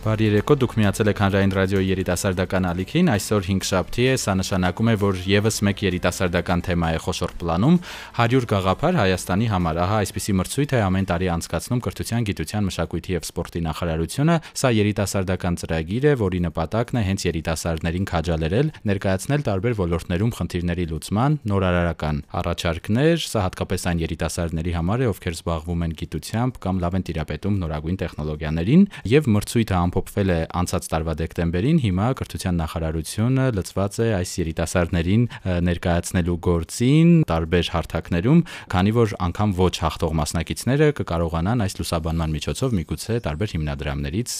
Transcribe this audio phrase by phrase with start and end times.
[0.00, 4.88] Բարի երեկո, դուք միացել եք Հանրային ռադիոյի երիտասարդական ալիքին։ Այսօր 5 շաբթի է, սա նշանակում
[4.88, 7.76] է, որ եւս մեկ երիտասարդական թեմա է խոշոր պլանում՝
[8.16, 13.26] 100 գաղափար Հայաստանի համար։ Ահա այսպիսի մրցույթ է ամեն տարի անցկացնում Կրթության, Գիտության, Մշակույթի եւ
[13.28, 20.32] Սպորտի նախարարությունը։ Սա երիտասարդական ծրագիր է, որի նպատակն է հենց երիտասարդներին քաջալերել, ներկայացնել տարբեր ոլորտներում
[20.40, 26.80] խնդիրների լուծման նորարարական առաջարկներ։ Սա հատկապես այն երիտասարդների համար է, ովքեր զբաղվում են գիտությամբ կամ
[26.80, 33.44] լավ են տիրապետում նորագույն տեխնոլոգիաներին եւ մրցույթը ամփոփվել է անցած տարվա դեկտեմբերին, հիմա կրթության նախարարությունը
[33.58, 35.24] լծված է այս երիտասարդներին
[35.66, 38.40] ներկայացնելու գործին տարբեր հարթակներում,
[38.70, 44.30] քանի որ անգամ ոչ հաղթող մասնակիցները կկարողանան այս լուսաբանման միջոցով միգուցե տարբեր հիմնադրամներից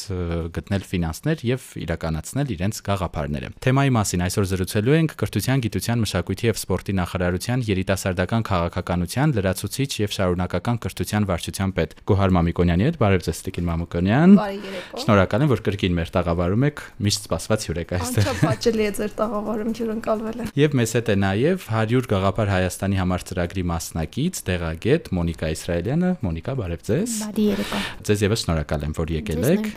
[0.55, 6.61] գտնել ֆինանսներ եւ իրականացնել իրենց գաղափարները։ Թեմայի մասին այսօր զրուցելու ենք կրթության, գիտության, մշակույթի եւ
[6.61, 13.43] սպորտի նախարարության երիտասարդական քաղաքականության լրացուցիչ եւ շարունակական կրթության վարչության պետ Գոհար Մամիկոնյանի հետ բարև ձեզ
[13.51, 17.95] Տիկին Մամիկոնյան։ Բարի երեկո։ Շնորհակալ եմ, որ կրկին մեր տաղավարում եք, միշտ սպասված հյուր եք
[17.96, 23.01] այստեղ։ Անչափ է ձեր տաղավարում ջրընկալվել է։ Եվ մեզ հետ է նաև 100 գաղափար Հայաստանի
[23.01, 27.80] համար ծրագրի մասնակից, տեղագետ Մոնիկա Իսրայելյանը։ Մոնիկա, բարև ձեզ։ Բարի երեկո։
[28.11, 29.73] Ձեզ եւս շնորհակալ եմ, որ եկել եք։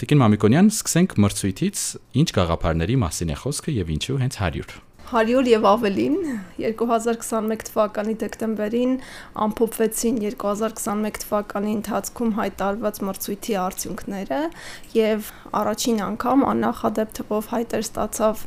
[0.00, 1.88] Տիկին Մամիկոնյան, սկսենք մրցույթից։
[2.20, 6.16] Ինչ գաղափարների մասին է խոսքը եւ ինչու հենց 100։ 100 եւ ավելին
[6.62, 8.92] 2021 թվականի դեկտեմբերին
[9.44, 14.38] ամփոփվեցին 2021 թվականի ընթացքում հայտարարված մրցույթի արդյունքները
[14.94, 18.44] եւ առաջին անգամ աննախադեպ թվով հայտեր ստացավ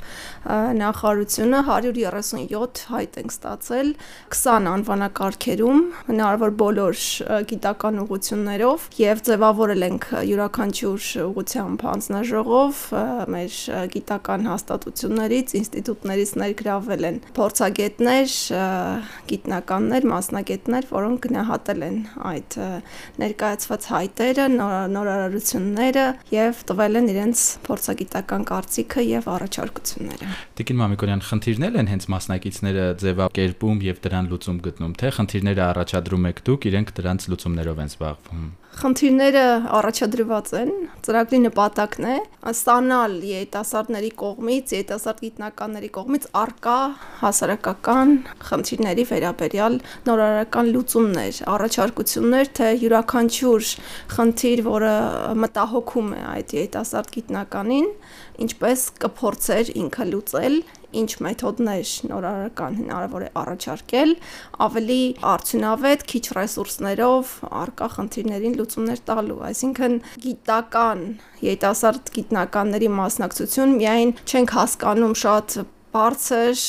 [0.79, 3.91] նախարարությունը 137 հայտ ենք ստացել
[4.37, 7.03] 20 անվանակարգերում հնարավոր բոլոր
[7.51, 12.81] գիտական ուղություններով եւ ձևավորել ենք յուրաքանչյուր ուղությամբ հանձնաժողով
[13.35, 13.59] մեր
[13.97, 18.33] գիտական հաստատություններից ինստիտուտներից ներգրավել են փորձագետներ,
[19.29, 21.97] գիտնականներ, մասնագետներ, որոնք գնահատել են
[22.29, 22.57] այդ
[23.23, 24.45] ներկայացված հայտերը,
[24.93, 32.87] նորարարությունները եւ տվել են իրենց փորձագիտական կարծիքը եւ առաջարկությունները։ Տիկին Մամիկոնյան, խնդիրներ են հենց մասնակիցները
[33.03, 38.51] ձևակերպում եւ դրան լուծում գտնում, թե խնդիրները առաջադրում եք դուք, իրենք դրանց լուծումներով են զբաղվում։
[38.73, 39.41] Խնդիրները
[39.77, 40.69] առաջադրված են։
[41.05, 42.15] Ծրագրի նպատակն է
[42.49, 46.77] ստանալ երիտասարդների կողմից, երիտասարդ գիտնականների կողմից արկա
[47.21, 48.13] հասարակական
[48.49, 49.77] խնդիրների վերաբերյալ
[50.09, 53.73] նորարարական լուծումներ, առաջարկություններ, թե յուրաքանչյուր
[54.17, 54.93] խնդիր, որը
[55.43, 57.91] մտահոգում է այդ երիտասարդ գիտնականին,
[58.47, 60.57] ինչպես կփորձեր ինքը լուծել
[61.01, 64.15] ինչ մեթոդներ նորարարական հնարավոր է առաջարկել,
[64.67, 65.01] ավելի
[65.33, 67.33] արդյունավետ, քիչ ռեսուրսներով
[67.63, 71.05] արկա խնդիրներին լուծումներ տալու, այսինքն գիտական
[71.43, 75.57] երիտասարդ գիտնականների մասնակցություն միայն չենք հասկանում շատ
[75.93, 76.61] բարձր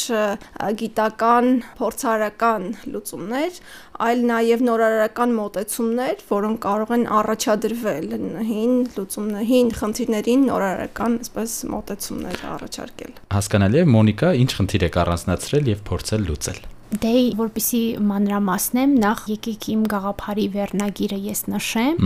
[0.81, 1.49] գիտական
[1.79, 3.59] փորձարական լուծումներ,
[4.05, 8.07] այլ նաև նորարարական մոտեցումներ, որոնք կարող են առաջադրվել
[8.51, 15.85] հին լուծումներին, խնդիրներին նորարարական, այսպես մոտեցումներ առաջարկել։ Հասկանալի է, Մոնիկա, ինչ խնդիր եք առանձնացրել եւ
[15.89, 16.63] փորձել լուծել։
[16.95, 22.03] Դե որպիսի մանրամասնեմ, նախ եկեք իմ գաղափարի վերնագիրը ես նշեմ։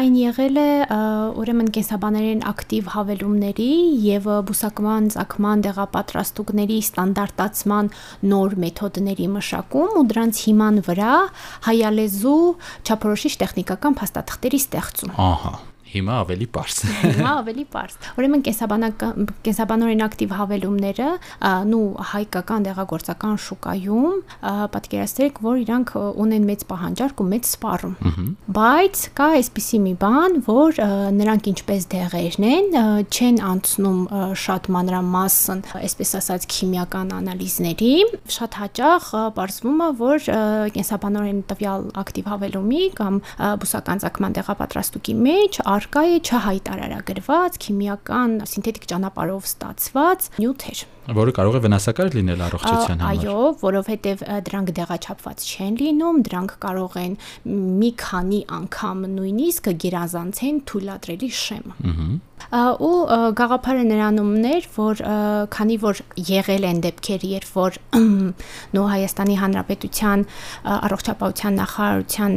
[0.00, 0.68] Այն եղել է
[1.42, 3.68] ուրեմն կենսաբաներեն ակտիվ հավելումների
[4.06, 7.92] եւ բուսակման, ցակման դեղապատրաստուկների ստանդարտացման
[8.32, 11.12] նոր մեթոդների մշակում ու դրանց հիման վրա
[11.68, 12.40] հայալեզու
[12.86, 15.54] չափորոշիչ տեխնիկական փաստաթղթերի ստեղծում։ Ահա
[15.92, 21.08] Հիմա ավելի པարս։ Հիմա ավելի པարս։ Ուրեմն կենսաբանական կենսաբանորեն ակտիվ հավելումները,
[21.68, 21.82] նու
[22.12, 24.14] հայկական դեղագործական շուկայում
[24.72, 25.92] պատկերացրեք, որ իրանք
[26.22, 27.94] ունեն մեծ պահանջարկ ու մեծ սպառում։
[28.56, 30.80] Բայց կա այսպիսի մի բան, որ
[31.18, 32.78] նրանք ինչպես դեղերն են,
[33.12, 34.00] չեն անցնում
[34.42, 37.92] շատ մանրամասն, այսպես ասած, քիմիական անալիզների,
[38.32, 40.26] շատ հաճախ բարձվում է, որ
[40.76, 43.20] կենսաբանորեն տվյալ ակտիվ հավելումի կամ
[43.62, 51.62] բուսական ցակման դեղապատրաստուկի մեջ առկա է չհայտարարագրված քիմիական սինթետիկ ճանապարհով ստացված նյութեր որը կարող է
[51.66, 57.16] վնասակար լինել առողջության համար։ Այո, որովհետև դրանք դեղաչափված չեն լինում, դրանք կարող են
[57.82, 62.22] մի քանի անգամ նույնիսկ գերազանցեն թույլատրելի շեմը։ Ահա
[62.52, 62.96] ու
[63.38, 65.00] գաղափարը նրանումն էր, որ
[65.54, 67.78] քանի որ եղել են դեպքեր, երբ որ
[68.76, 70.24] նո Հայաստանի Հանրապետության
[70.72, 72.36] առողջապահության նախարարության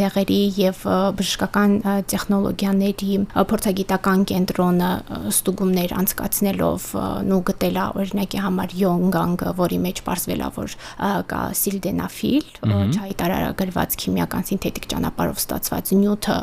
[0.00, 0.82] դեղերի եւ
[1.18, 1.76] բժշկական
[2.14, 3.18] տեխնոլոգիաների
[3.54, 4.90] փորձագիտական կենտրոնը
[5.34, 6.88] ստուգումներ անցկացնելով
[7.30, 10.76] նո գտել ելա օրինակի համար Yongang, որի մեջ բարձվելա որ
[11.30, 12.46] կա սիլդենաֆիլ,
[12.94, 16.38] չհայտարարագրված քիմիական սինթետիկ ճանապարհով ստացված նյութը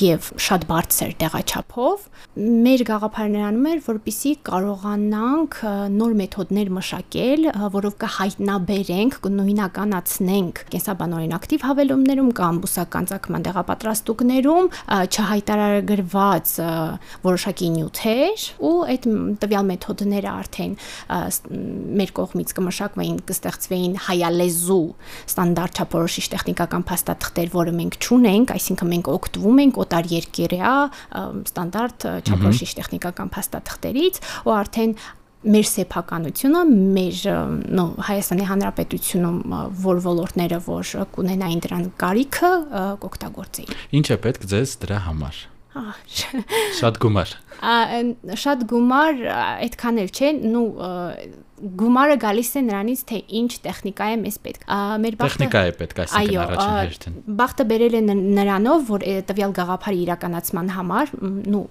[0.00, 2.06] եւ շատ բարձր տեղաչափով
[2.40, 5.54] Մեր գաղափարը նրանում էր, որպիսի կարողանանք
[5.92, 14.70] նոր մեթոդներ մշակել, որով կհայտնաբերենք, կնույնականացնենք կենսաբանորեն ակտիվ հավելումներում կամ բուսական ցակման դեղապատրաստուկներում
[15.10, 16.54] չհայտարարագրված
[17.26, 19.10] որոշակի նյութեր ու այդ
[19.42, 20.59] տվյալ մեթոդները արդեն
[22.00, 24.86] մեր կողմից կմշակվեին, կստեղծվեին հայալեզու
[25.30, 30.74] ստանդարտ չափորոշիչ տեխնիկական փաստաթղթեր, որը մենք չունենք, այսինքն մենք օգտվում ենք օտար երկերյա
[31.50, 34.94] ստանդարտ չափորոշիչ տեխնիկական փաստաթղթերից ու արդեն
[35.40, 37.20] մեր սեփականությունը, մեր
[37.72, 39.38] նո Հայաստանի Հանրապետությունում
[39.86, 42.50] որ ոլորտները որ կունենային դրան կարիքը
[43.06, 45.40] կօգտագործեին։ Ինչ է պետք ձեզ դրա համար։
[46.80, 47.34] Շատ գումար։
[48.44, 50.66] Շատ գումար այդքան էլ չէ, նու
[51.60, 54.62] գումարը գալիս է նրանից թե ինչ տեխնիկա է մեզ պետք։
[55.04, 60.00] Մեր բախտը Տեխնիկա է պետք, այսինքն առաջին հերթին։ Բախտը բերել է նրանով, որ տվյալ գաղափարի
[60.04, 61.12] իրականացման համար,
[61.50, 61.62] նու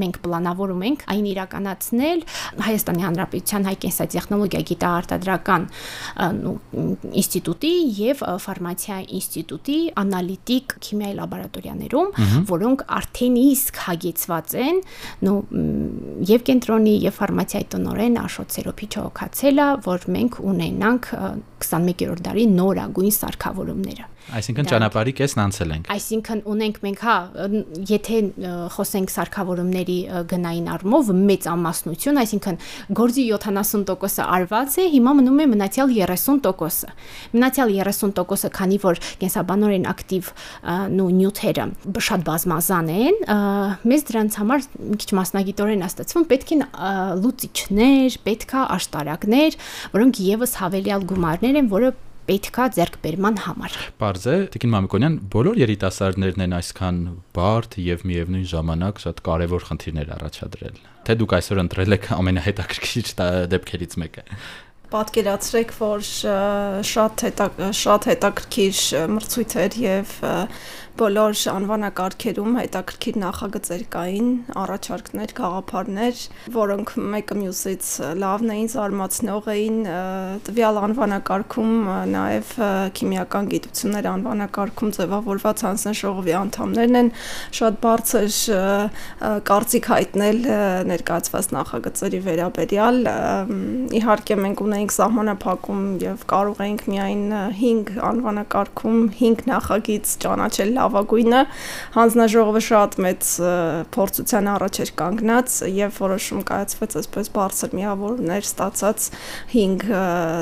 [0.00, 2.24] մենք պլանավորում ենք այն իրականացնել
[2.70, 5.68] Հայաստանի Հանրապետության հայ կենսատեխնոլոգիա գիտաարտադրական
[7.20, 12.10] ինստիտուտի եւ ֆարմացիա ինստիտուտի անալիտիկ քիմիայի լաբորատորիաներում,
[12.50, 14.80] որոնք արդեն իսկ հագեցված են
[15.26, 15.36] նու
[16.30, 21.06] եւ կենտրոնի եւ ֆարմացիայի տնորեն Աշոտ Սերոփիչը հոգացել է, որ մենք ունենանք
[21.66, 27.14] 21-րդ դարի նորագույն սարքավորումները։ Այսինքն ճանապարհի կեսն անցել ենք։ Այսինքն ունենք մենք հա,
[27.90, 28.18] եթե
[28.74, 29.96] խոսենք սարքավորումների
[30.30, 32.58] գնային առումով մեծ ամասնություն, այսինքն
[33.00, 36.92] գործի 70%-ը արված է, հիմա մնում է մնացյալ 30%-ը։
[37.34, 40.30] Մնացյալ 30%-ը, քանի որ կենսաբանորեն ակտիվ
[40.94, 41.66] նու նյութերը
[42.10, 43.18] շատ բազմազան են,
[43.90, 46.64] մեզ դրանց համար մի քիչ մասնագիտորեն աստացվում պետք են
[47.24, 49.58] լուծիչներ, պետքա աշտարակներ,
[49.96, 51.92] որոնք եւս հավելյալ գումարներ են, որը
[52.30, 57.00] պետքա ձեռքբերման համար։ Պարզ է, Տիկին Մամիկոնյան, բոլոր երիտասարդներն են այսքան
[57.34, 60.80] բարդ եւ միևնույն ժամանակ շատ կարեւոր խնդիրներ առաջադրել։
[61.10, 63.14] Թե դուք այսօր ընտրել եք ամենահետաքրքիր
[63.56, 64.26] դեպքերից մեկը
[64.90, 66.00] պատկերացրեք, որ
[66.90, 67.46] շատ հետա
[67.78, 68.80] շատ հետաքրքիր
[69.14, 70.14] մրցույթ էր եւ
[71.00, 74.26] բոլոր անվանակարգերում հետաքրքիր նախագծեր կային,
[74.60, 76.18] առաջարկներ, գաղափարներ,
[76.52, 79.78] որոնք մեկը մյուսից լավն էին, զարմացնող էին,
[80.44, 81.72] տվյալ անվանակարգում
[82.12, 82.52] նաև
[83.00, 87.10] քիմիական գիտություններ անվանակարգում ձևավորված հանձնաժողովի անդամներն են
[87.60, 88.30] շատ բարձր
[89.48, 90.42] կարծիք հայտնել
[90.90, 93.00] ներկայացված նախագծերի վերաբերյալ։
[94.00, 97.24] Իհարկե մենք ունենք սահմանափակում եւ կարող ենք միայն
[97.64, 101.40] 5 անվանակարգում 5 նախագիծ ճանաչել լավ լավագույնը
[101.94, 103.28] հանձնաժողովը շատ մեծ
[103.94, 109.06] փորձության առաջ էր կանգնած եւ որոշում կայացվեց այսպես բարձր միավորներ ստացած
[109.54, 109.84] 5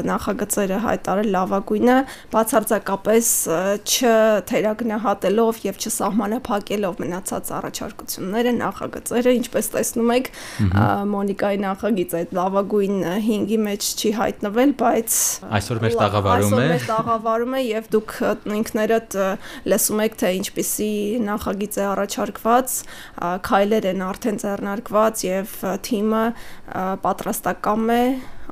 [0.08, 1.96] նախագծերը հայտարել լավագույնը
[2.32, 3.32] բացարձակապես
[3.88, 10.32] չթերագնահատելով եւ չսահմանափակելով մնացած առաջարկությունները նախագծերը ինչպես տեսնում եք
[11.12, 12.98] Մոնիկայի նախագիծ այդ լավագույն
[13.28, 15.18] 5-ի մեջ չի հայտնվել բայց
[15.58, 18.14] այսօր մեր տաղավարում է այսօր մեր տաղավարում է եւ դուք
[18.58, 19.16] ինքներդ
[19.72, 20.92] լսում եք թե ինչպիսի
[21.26, 22.74] նախագիծ է առաջարկված,
[23.48, 25.54] քայլեր են արդեն ձեռնարկված եւ
[25.88, 26.24] թիմը
[27.04, 28.02] պատրաստակամ է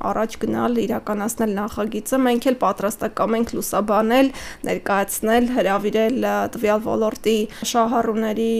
[0.06, 4.32] առաջ գնալ, իրականացնել նախագիծը, մենք էլ պատրաստակամ ենք լուսաբանել,
[4.68, 6.26] ներկայացնել, հրավիրել
[6.56, 7.38] տվյալ ոլորտի
[7.72, 8.52] շահառուների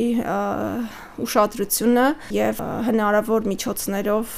[1.24, 4.34] ուշադրությունը եւ հնարավոր միջոցներով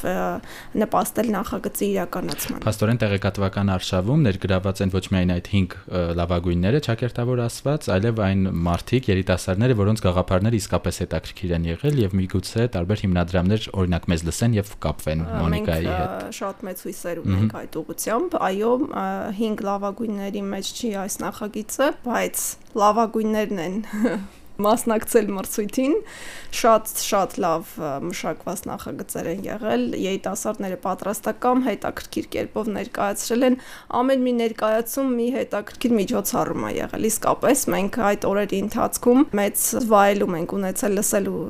[0.82, 5.76] նպաստել նախագծի իրականացմանը։ Փաստորեն տեղեկատվական արշավում ներգրաված են ոչ միայն այդ 5
[6.18, 12.66] լավագույնները ճակերտավոր ասված, այլև այն մարտիկ երիտասարդները, որոնց գաղափարները իսկապես հետաքրքիր են եղել եւ միգուցե
[12.78, 18.36] տարբեր հիմնադրամներ օրինակ մեզ լսեն եւ կապվեն Մոնիկայի հետ։ շատ մեծ հույսեր ունենք այդ ուղությամբ։
[18.48, 18.72] Այո,
[19.38, 22.44] 5 լավագույնների մեջ չի այս նախագիծը, բայց
[22.82, 23.80] լավագույններն են
[24.58, 25.92] մասնակցել մրցույթին
[26.58, 27.72] շատ շատ լավ
[28.08, 33.56] մշակված նախագծեր են եղել երիտասարդները պատրաստական հետաքրքիր կերպով ներկայացրել են
[33.98, 40.36] ամեն մի ներկայացում մի հետաքրքիր միջոցառում է եղել իսկապես մենք այդ օրերի ընթացքում մեծ վայելում
[40.38, 41.44] ենք ունեցել լսելու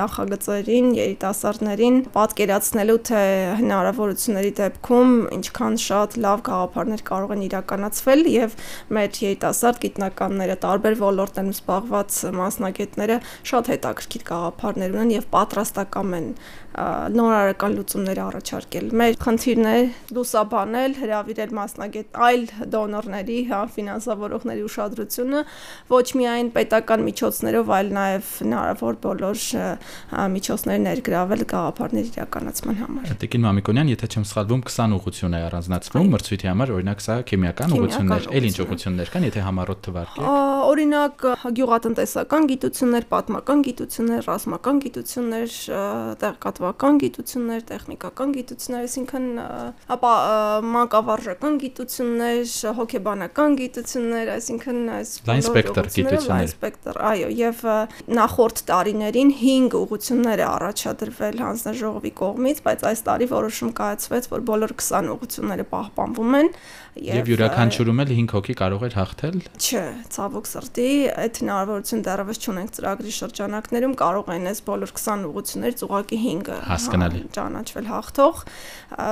[0.00, 3.22] նախագծերին երիտասարդներին պատկերացնելու թե
[3.60, 8.58] հնարավորությունների դեպքում ինչքան շատ լավ գաղափարներ կարող են իրականացվել եւ
[8.96, 13.20] մեր երիտասարդ գիտնականները տարբեր ոլորտներում զբաղված մասնագետները
[13.52, 16.28] շատ հետաքրքիր գաղափարներ ունեն եւ պատրաստական են
[16.70, 19.78] նորարարական լուծումներ առաջարկել։ Մեր խնդիրն է
[20.14, 22.44] լուսաբանել, հրավիրել մասնագետ այլ
[22.74, 25.40] դոնորների, հա, ֆինանսավորողների ուշադրությունը
[25.90, 29.42] ոչ միայն պետական միջոցներով, այլ նաև հնարավոր բոլոր
[30.36, 36.50] միջոցներ ներգրավել գաղափարների իրականացման համար։ Տիկին Մամիկոնյան, եթե չեմ սխալվում, 20 ուղղություն է առանձնացվում մրցույթի
[36.50, 40.30] համար, օրինակ սա քիմիական ուղղություններ, այլ ինչ ուղղություններ կան, եթե համառոտ թվարկեք։
[40.70, 41.26] Օրինակ
[41.60, 45.54] գյուղատնտեսական տեխնիկական գիտություններ, պատմական գիտություններ, ռազմական գիտություններ,
[46.22, 49.24] տեղեկատվական գիտություններ, տեխնիկական գիտություններ, այսինքն
[49.90, 50.12] ապա
[50.70, 57.64] մանկավարժական գիտություններ, հոգեբանական գիտություններ, այսինքն այս լայն սպեկտր գիտություններ, լայն սպեկտր, այո, եւ
[58.20, 64.76] նախորդ տարիներին 5 ուղություններ է առաջադրվել հանձնաժողովի կողմից, բայց այս տարի որոշում կայացվեց, որ բոլոր
[64.78, 66.54] 20 ուղությունները պահպանվում են
[66.98, 70.88] Եվ յուրաքանչյուրում էլ 5 հոգի կարող էր հաղթել։ Չէ, ցավոք սրտի,
[71.22, 77.20] այդ հնարավորություն դեռևս չունենք ծրագրի շրջանակներում, կարող են այս բոլոր 20 ուղություններից ուղակի 5-ը հասկանալի
[77.36, 78.42] ճանաչվել հաղթող։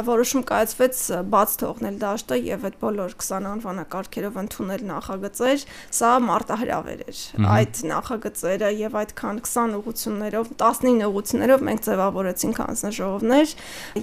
[0.09, 1.01] Որոշում կայացվեց
[1.33, 5.65] բաց թողնել դաշտը եւ այդ բոլոր 20 անվանակարգերով ընդունել նախագծեր,
[5.99, 13.55] սա մարտահրավեր էր։ Այդ նախագծերը եւ այդքան 20 ուղություններով, 19 ուղություններով մենք ձևավորեցինք հանձնաժողովներ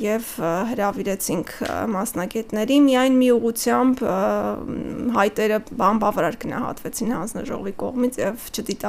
[0.06, 0.32] եւ
[0.72, 1.54] հրավիրեցինք
[1.96, 4.04] մասնագետների միայն մի ուղությամբ
[5.16, 8.46] հայտերը բամբավարար գնահատվեցին հանձնաժողովի կողմից եւ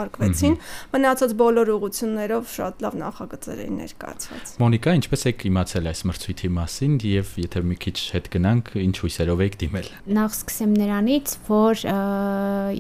[0.06, 0.54] չդիտարկվեցին։
[0.94, 6.96] Մնացած բոլոր ուղություններով շատ լավ նախագծեր էին ներկայացված։ Մոնիկա, ինչպես եք իմացել այս մրցույթի մասին
[7.06, 11.84] եւ եթե մի քիչ հետ գնանք, ինչ հույսերով եք դիմել։ Նախ սկսեմ նրանից, որ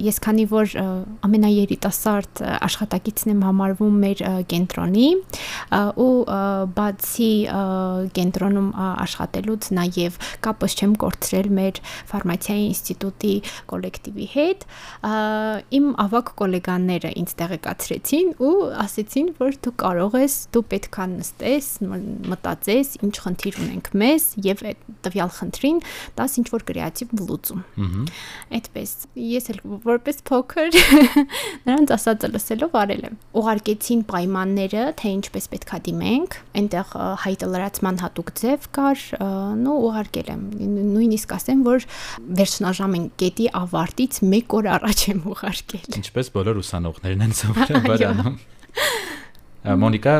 [0.06, 0.76] ես քանի որ
[1.26, 5.08] ամենաերիտասարդ աշխատակիցն եմ համարվում մեր կենտրոնի
[6.06, 6.12] ու
[6.76, 7.32] բացի
[8.16, 11.80] կենտրոնում աշխատելուց նաև կապս չեմ կորցրել մեր
[12.12, 13.34] ֆարմացիայի ինստիտուտի
[13.72, 14.66] կոլեկտիվի հետ
[15.76, 16.32] իմ ավակ
[17.06, 21.68] գոլեգանները ինձ տեղեկացրեցին ու ասեցին որ դու կարող ես դու պետքա նստես
[22.30, 25.78] մտածես ինչ խնդիր ունենք մեզ եւ այդ տվյալ խնդրին
[26.18, 27.62] տաս ինչ որ կրեատիվ լուծում
[28.56, 28.94] այդպես
[29.26, 30.78] ես էլ որպես փոքր
[31.66, 36.94] նրանց ասածը լսելով արել եմ ուղարկեցին պայմանները թե ինչպես պետքա դիմենք այնտեղ
[37.26, 39.04] հայտը լրացման հատուկ ձև կար
[39.66, 40.44] նո ուղարկել եմ
[40.96, 41.86] նույնիսկ ասեմ որ
[42.40, 46.60] վերջնաժամին կետի ավարտից 1 օր առաջ եմ ուղարկել։ Ինչպես բոլոր
[46.96, 47.52] professionell nennen, so
[47.94, 48.34] ja.
[49.66, 50.14] Մոնիկա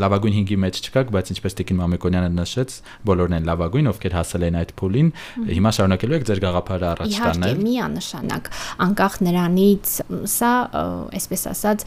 [0.00, 2.74] լավագույն 5-ի մեջ չկաք, բայց ինչպես Տիկին Մամիկոնյանը նշեց,
[3.08, 5.08] բոլորն են լավագույն, ովքեր հասել են այդ փուլին։
[5.50, 8.50] Հիմա շարունակելու եք ձեր գաղափարը առաջ տանել։ Իհարկե, միանշանակ,
[8.84, 9.94] անկախ նրանից,
[10.30, 10.52] սա,
[11.20, 11.84] այսպես ասած,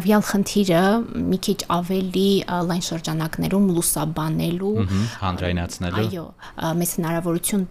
[0.00, 0.82] տվյալ խնդիրը
[1.30, 2.30] մի քիչ ավելի
[2.70, 4.74] լայն շրջանակներում լուսաբանելու,
[5.20, 6.26] հանրայնացնելու։ Այո,
[6.80, 7.64] մեծ հնարավորություն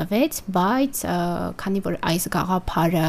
[0.00, 1.02] տվեց, բայց
[1.60, 3.06] քանի որ այս գաղափարը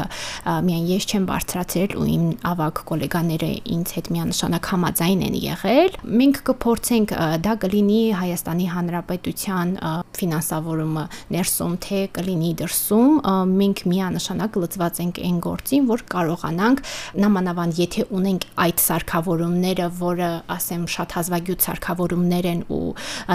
[0.66, 5.94] միայն ես չեմ բարձրացրել ու իմ ավակ գոլեգաները ինձ հետ միանշանակ համաձայն համաձայն են եղել։
[6.06, 9.70] Մենք կփորձենք դա կլինի Հայաստանի Հանրապետության
[10.18, 11.04] ֆինանսավորումը
[11.34, 13.16] ներսում, թե կլինի դրսում,
[13.52, 16.82] մենք միանշանակ լծված ենք այն գործին, որ կարողանանք
[17.22, 22.82] նամանավան եթե ունենք այդ սարքավորումները, որը ասեմ շատ հազվագյուտ սարքավորումներ են ու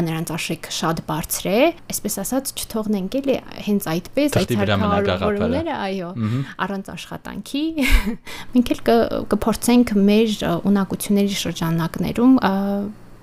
[0.08, 1.60] նրանց արժեք շատ բարձր է,
[1.92, 6.12] այսպես ասած չթողնենք էլի հենց այդպես այդ սարքավորումները, այո,
[6.68, 7.64] առանց աշխատանքի
[8.56, 8.82] մենք էլ
[9.34, 10.36] կփորձենք մեր
[10.68, 12.34] ունակությունների շրջանակներում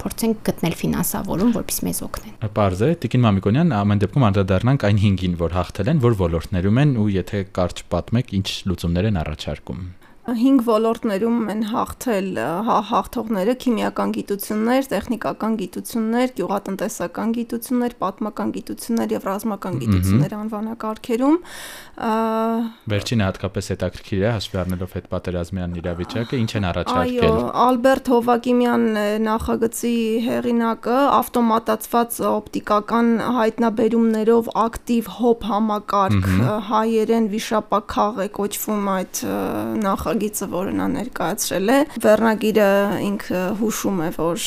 [0.05, 5.37] փորձենք գտնել ֆինանսավորում, որպես մեզ օգնեն։ Պարզ է, Տիկին Մամիկոնյան, ամեն դեպքում անդրադառնանք այն 5-ին,
[5.41, 9.81] որ հաղթել են, որ ոլորտներում են ու եթե կարճ պատմեք, ինչ լուծումներ են առաջարկում։
[10.25, 12.28] 5 ոլորտներում են հաղթել
[12.64, 21.37] հա, հաղթողները քիմիական գիտություններ, տեխնիկական գիտություններ, գյուղատնտեսական գիտություններ, պատմական գիտություններ եւ ռազմական գիտություններ անվանակարգերում։
[22.95, 28.88] Վերջինը հատկապես հետաքրքիր է հաշվի առնելով հետ պատերազմյան իրավիճակը, ինչ են առաջարկել։ Այո, Ալբերտ Հովակիմյան
[29.28, 33.12] նախագծի հեղինակը ավտոմատացված օպտիկական
[33.45, 36.28] հայտնաբերումներով ակտիվ հոբ համակարգ
[36.73, 39.23] հայերեն վիշապաքաղ է կոչվում այդ
[39.85, 42.66] նախ նախագիծը, որը նա ներկայացրել է, վերնագիրը
[43.04, 44.44] ինքը հուշում է, որ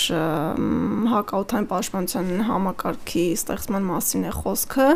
[1.11, 4.87] հակաօթային պաշտպանության համակարգի ստեղծման մասին է խոսքը,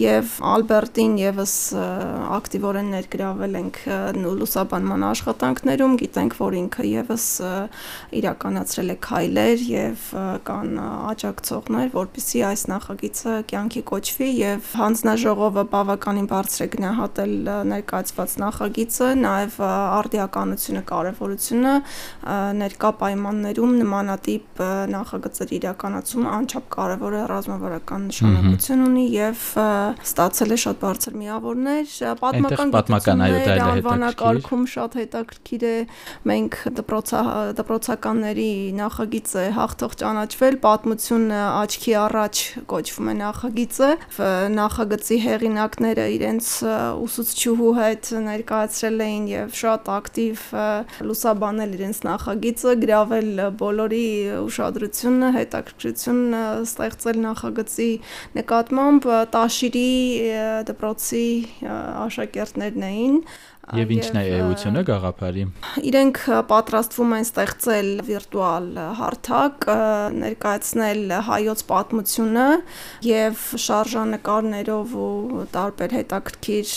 [0.00, 1.54] եւ Ալբերտին եւս
[2.36, 3.80] ակտիվորեն ներգրավել ենք
[4.24, 7.26] լուսաբանման աշխատանքներում, գիտենք, որ ինքը եւս
[8.16, 10.06] իրականացրել է քայլեր եւ
[10.48, 10.72] կան
[11.12, 17.34] աջակցողներ, որպիսի այս նախագիծը կյանքի կոչվի եւ հանձնաժողովը բավականին բարձր է գնահատել
[17.74, 19.60] ներկայացված նախագիծը, նաեւ
[20.06, 21.74] արդիականությունը, կարևորությունը
[22.60, 24.62] ներկա պայմաններում նմանատիպ
[24.94, 29.44] նախագծեր իրականացումը անչափ կարևոր է ռազմավարական նշանակություն ունի եւ
[30.06, 35.74] ստացել է շատ բարձր միավորներ, պատմական պատմական այո դա էլ հետաքրքիր շատ հետաքրքիր է
[36.30, 37.20] մենք դպրոցա
[37.60, 43.90] դպրոցականների նախագիծը հաղթող ճանաչվել պատմությունը աչքի առաջ կոչվում է նախագիծը
[44.56, 46.50] նախագծի հեղինակները իրենց
[47.06, 50.44] ուսուցչուհու հետ ներկայացրել էին եւ շատ ակտիվ
[51.08, 54.06] լուսաբանել իրենց նախագիծը, գրավել բոլորի
[54.42, 57.90] ուշադրությունը, հետաքրքրությունը ստեղծել նախագծի
[58.40, 59.90] նկատմամբ Տաշիրի
[60.70, 61.26] դպրոցի
[62.06, 63.20] աշակերտներն էին
[63.74, 65.44] Եվ ինչն է էությունը գաղափարի։
[65.90, 66.18] Իրենք
[66.50, 68.66] պատրաստվում են ստեղծել վիրտուալ
[69.00, 69.66] հարթակ,
[70.22, 72.44] ներկայացնել հայոց պատմությունը
[73.06, 76.70] եւ շարժանկարներով ու տարբեր հետաքրքիր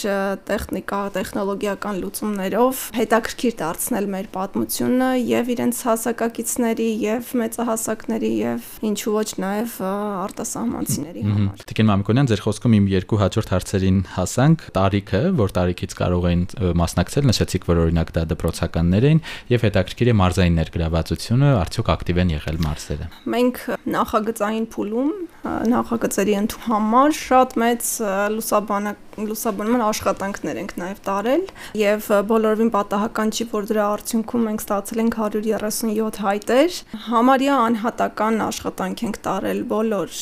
[0.49, 9.29] տեխնիկա, տեխնոլոգիական լուծումներով հետաքրքիր դարձնել մեր պատմությունը եւ իրենց հասակակիցների եւ մեծահասակների եւ ինչու ոչ
[9.45, 9.77] նաեւ
[10.25, 16.29] արտասահմանցիների համար։ Տիկին Մամիկոնյան, ձեր խոսքում իմ երկու հաջորդ հարցերին հասանք՝ տարիքը, որ տարիքից կարող
[16.29, 16.43] են
[16.79, 19.21] մասնակցել, նշեցիք, որ օրինակ դա դպրոցականներ էին
[19.53, 23.61] եւ հետաքրքիր է մարզային ներգրավվածությունը, արդյոք ակտիվ են եղել մարզերը։ Մենք
[23.99, 27.91] նախագծային փուլում նախագծերի համար շատ մեծ
[28.35, 31.41] լուսաբանակ լուսաբանման աշխատանքներ ենք նաև տարել
[31.79, 36.77] եւ բոլորովին պատահական չի որ դրա արդյունքում մենք ստացել ենք 137 հայտեր
[37.09, 40.15] համարյա անհատական աշխատանք ենք տարել բոլոր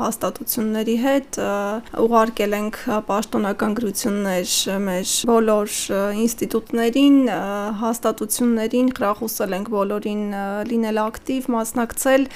[0.00, 1.40] հաստատությունների հետ
[2.04, 4.54] ուղարկել ենք պաշտոնական գրություններ
[4.88, 5.76] մեր բոլոր
[6.24, 7.18] ինստիտուտներին
[7.82, 10.24] հաստատություններին խրախուսել ենք բոլորին
[10.72, 12.28] լինել ակտիվ մասնակցել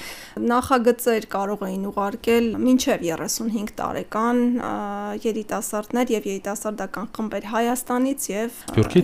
[0.52, 2.21] նախագծեր կարող էին ուղարկել
[2.62, 4.38] մինչև 35 տարեկան
[5.22, 8.60] երիտասարդներ եւ երիտասարդական խմբեր Հայաստանից եւ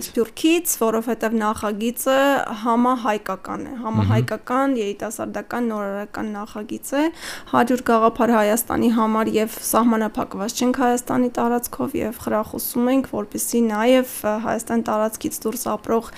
[0.09, 2.15] Սփյուռքից, որովհետեւ նախագիծը
[2.63, 7.03] համահայկական է, համահայկական երիտասարդական նորարարական նախագիծ է
[7.51, 14.15] 100 գաղափար Հայաստանի համար եւ սահմանափակված չենք Հայաստանի տարածքով եւ խրախուսում ենք, որպեսզի նաեւ
[14.47, 16.11] Հայաստան տարածքից դուրս ապրող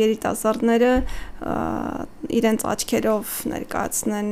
[0.00, 0.92] երիտասարդները
[2.34, 4.28] իրենց աչքերով ներկայացնեն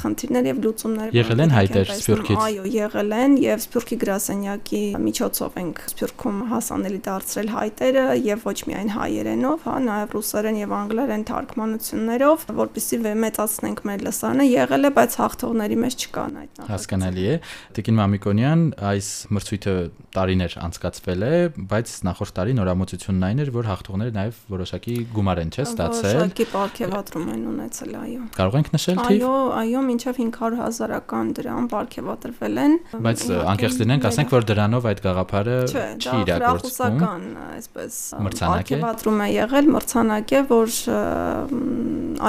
[0.00, 5.82] խնդիրներ եւ լուծումներ։ Եղել են հայտեր Սփյուռքից։ Այո, եղել են եւ Սփյուռքի գրասենյակի միջոցով ենք
[5.90, 12.98] Սփյուռքում հասանելի դարձրել հայտերը եւ ոչ միայն հայերենով, հա, նաեւ ռուսերեն եւ անգլերեն թարգմանություններով, որպեսզի
[13.20, 17.34] մեծացնենք մեր լսարանը։ Եղել է, բայց հաղթողների մեջ չկան այդ նախագծը։ Հասկանալի է։
[17.78, 19.74] Տիկին Մամիկոնյան, այս մրցույթը
[20.10, 21.34] տարիներ անցկացվել է,
[21.70, 26.46] բայց նախորդ տարի նորամուծությունն այն էր, որ հաղթողները նաեւ որոշակի գումար են չէ ստացել։ Որոշակի
[26.50, 32.60] ապարքեվատրում են ունեցել, այո։ Կարող ենք նշել թիվ։ Այո, այո, մինչև 500 հազարական դրամ ապարքեվատրվել
[32.64, 39.28] են։ Բայց անկեղծ լինենք, ասենք որ դրանով այդ գաղափարը չի իրագործվում։ Չէ, այսպես ապարքեվատրում է
[39.30, 40.78] եղել, մրցանակ է, որ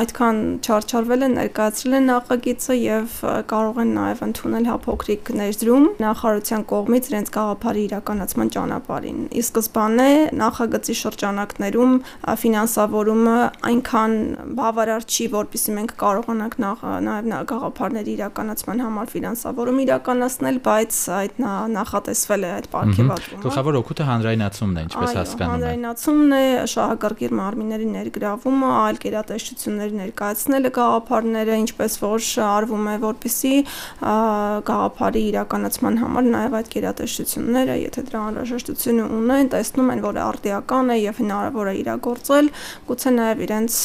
[0.01, 3.15] այդքան չարչարվել են, ներկայացրել են նախագիծը եւ
[3.51, 10.09] կարող են նաեւ ընդունել հա փոքրիկ ներդրում նախարարության կողմից իրենց գաղափարի իրականացման ճանապարհին։ Ի սկզբանե
[10.41, 11.93] նախագծի շրջանակներում
[12.41, 13.37] ֆինանսավորումը
[13.71, 14.15] այնքան
[14.61, 21.41] բավարար չի, որpիսի մենք կարողանանք նաև գաղափարների իրականացման համար ֆինանսավորում իրականացնել, բայց այդ
[21.71, 27.87] նախատեսվել է այդ ապարքեվատրումը։ Գլխավոր օգուտը հանրայնացումն է, ինչպես հասկանում եմ։ Հանրայնացումն է, շահագրգիռ մարմինների
[27.91, 33.53] ներգրավումը, այլ գերատեսչությունների ներկայացնելը գաղափարները, ինչպես որ արվում է, որpիսի
[34.71, 40.97] գաղափարի իրականացման համար նաև այդ գերատեսչությունները, եթե դրա անհրաժեշտությունը ունեն, տեսնում են, որ արդիական է
[41.01, 42.51] եւ հնարավոր է իրագործել,
[42.91, 43.79] գուցե նաև իրենց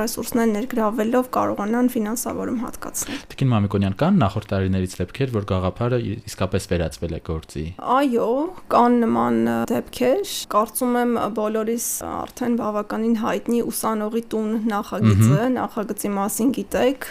[0.00, 7.12] ռեսուրսներ ներգրավելով կարողանան ֆինանսավորում հատկացնել։ Տիկին Մամիկոնյան կան նախորդ տարիներից դեպքեր, որ գաղափարը իսկապես վերածվել
[7.14, 7.62] է գործի։
[7.94, 8.30] Այո,
[8.72, 9.36] կան նման
[9.70, 17.06] դեպքեր։ Կարծում եմ բոլորիս արդեն բավականին հայտնի ուսանողի տուն նախագիծը, նախագծի մասին գիտեք։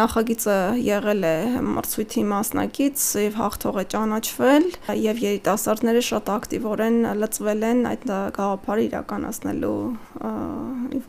[0.00, 0.56] Նախագիծը
[0.88, 1.36] եղել է
[1.68, 4.68] մրցույթի մասնակից եւ հաղթող է ճանաչվել
[5.04, 8.08] եւ երիտասարդները շատ ակտիվորեն լծվել են այդ
[8.40, 9.76] գաղափարը իրականացնելու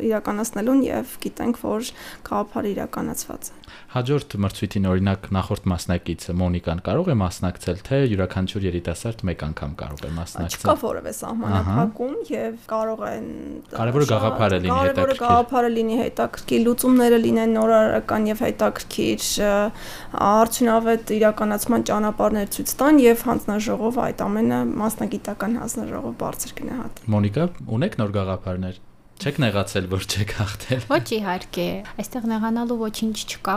[0.09, 1.91] իրականացնելուն եւ գիտենք, որ
[2.27, 4.35] գաղափարը իրականացված է։ Հաջորդ
[4.65, 10.11] մրցույթին օրինակ նախորդ մասնակիցը Մոնիկան կարող է մասնակցել, թե յուրաքանչյուր երիտասարդ մեկ անգամ կարող է
[10.15, 13.27] մասնակցել։ Չկա որևէ սահմանափակում եւ կարող են
[13.75, 19.29] Կարևորը գաղափարը լինի հետաքրքիր։ Կարևորը գաղափարը լինի հետաքրքիր, լուծումները լինեն նորարարական եւ հետաքրքիր,
[20.25, 27.99] արդյունավետ իրականացման ճանապարհներ ցույց տան եւ հանձնաժողով այդ ամենը մասնագիտական հանձնաժողով բարձր գնահատի։ Մոնիկա, ունեք
[28.01, 28.83] նոր գաղափարներ։
[29.15, 31.67] Չեք նեղացել, որ չեք հաղթել։ Ոչ իհարկե,
[32.03, 33.55] այստեղ նեղանալու ոչինչ չկա։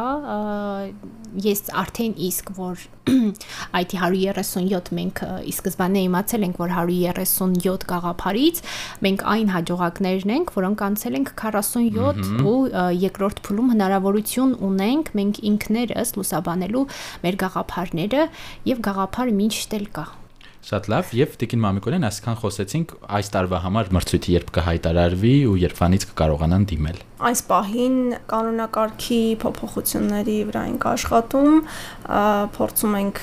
[1.44, 2.84] Ես արդեն իսկ որ
[3.80, 8.62] IT 137 մենք ի սկզբանե իմացել ենք, որ 137 գաղափարից
[9.08, 12.56] մենք այն հաջողակներն ենք, որոնք անցել ենք 47 ու
[13.02, 16.86] երկրորդ փուլում հնարավորություն ունենք մենք ինքներս լուսաբանելու
[17.26, 18.30] մեր գաղափարները
[18.72, 20.08] եւ գաղափարը ինչ տել կա։
[20.68, 26.04] Շատ լավ, եւ Տիկին Մամիկոնյան, այսքան խոսեցինք այս տարվա համար մրցույթի երբ կհայտարարվի ու երբանից
[26.10, 27.96] կկարողանան դիմել այս պահին
[28.30, 31.56] կանոնակարգի փոփոխությունների վրա ենք աշխատում,
[32.54, 33.20] փորձում ենք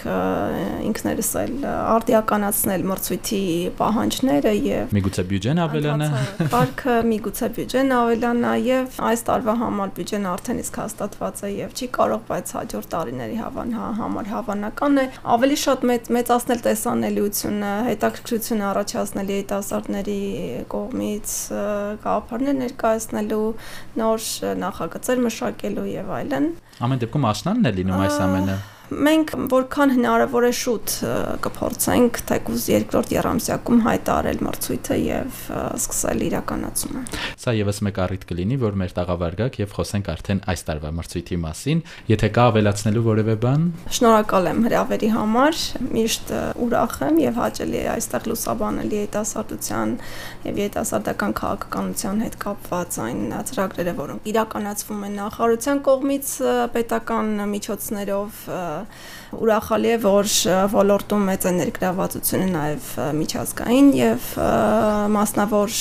[0.89, 3.41] ինքներս էլ արդիականացնել մրցույթի
[3.79, 6.10] պահանջները եւ միգուցե բյուջեն ավելանա։
[6.55, 11.89] Պարքը միգուցե բյուջեն ավելանա եւ այս տարվա համար բյուջեն արդեն իսկ հաստատված է եւ չի
[11.95, 15.05] կարող, բայց հաջորդ տարիների հավան հա, համար հավանական է
[15.36, 20.21] ավելի շատ մեծացնել տեսանելիությունը, հետաքրքրությունը առաջացնել երիտասարդների
[20.75, 21.36] կողմից
[22.05, 23.49] գաղափարներ ներկայացնելու
[23.99, 24.29] նոր
[24.62, 26.47] նախագծեր մշակելու եւ այլն։
[26.86, 28.58] Ամեն դեպքում աշնանն է լինում այս ամենը
[28.91, 30.93] մենք որքան հնարավոր է շուտ
[31.45, 35.39] կփորձենք թեկուզ երկրորդ երամսյակում հայտարել մրցույթը եւ
[35.80, 37.02] սկսել իրականացումը։
[37.41, 41.82] Սա եւս մեկ առիթ կլինի, որ մեր տաղավարգակ եւ խոսենք արդեն այս տարվա մրցույթի մասին։
[42.13, 45.63] Եթե կա ավելացնելու որևէ բան։ Շնորհակալ եմ հրավերի համար։
[45.95, 46.34] Միշտ
[46.65, 49.95] ուրախ եմ եւ հաճելի է այստեղ լուսաբանել երիտասարդության
[50.45, 56.32] եւ երիտասարդական քաղաքականության հետ կապված այն ծրագրերը, որոնք իրականացվում են նախարարության կողմից
[56.76, 58.45] պետական միջոցներով
[59.35, 60.29] ուրախալի է, որ
[60.71, 64.27] ոլորտում մեծ է ներգրավվածությունը նաև միջազգային եւ
[65.15, 65.75] մասնավոր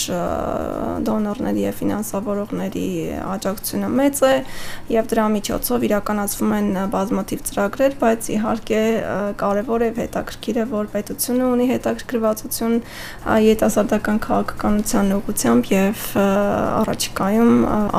[1.09, 2.87] դոնորների եւ ֆինանսավորողների
[3.35, 4.33] աջակցությունը մեծ է
[4.95, 8.83] եւ դրա միջոցով իրականացվում են բազմաթիվ ծրագրեր, բայց իհարկե
[9.45, 12.77] կարեւոր է հետաքրքիր է, որ պետությունը ունի հետաքրքրվածություն
[13.45, 17.53] երիտասարդական քաղաքականության ուղղությամբ եւ առաջիկայում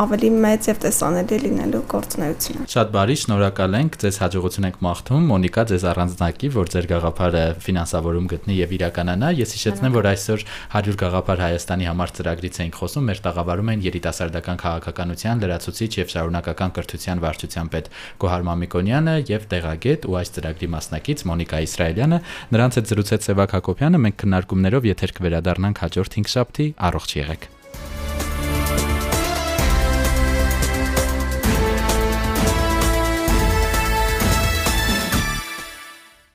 [0.05, 5.63] ավելի մեծ եւ տեսանելի լինելու գործունեությունը։ Շատ բարի, շնորհակալ ենք ձեզ հաջողություն ենք մաղթում Մոնիկա
[5.71, 10.45] ձեզ առանձնակի, որ ձեր գաղափարը ֆինանսավորում գտնի եւ իրականանա։ Ես հիշեցնեմ, որ այսօր
[10.76, 16.76] 100 գաղափար Հայաստանի համար ծրագրից էինք խոսում, մեր տաղավարում են երիտասարդական քաղաքականության լրացուցիչ եւ շարունակական
[16.78, 22.21] կրթության վարչության պետ Գոհար Մամիկոնյանը եւ տեղագետ ու այս ծրագրի մասնակից Մոնիկա Իսրայելյանը։
[22.56, 27.55] Նրանց հետ զրուցեց Սևակ Հակոբյանը։ Մենք քննարկումներով եթեր կվերադառնանք հաջորդ 5 շաբթի։ Առողջ եղեք։